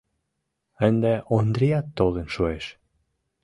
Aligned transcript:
Ынде 0.87 1.13
Ондриат 1.35 1.87
толын 1.97 2.27
шуэш. 2.35 2.65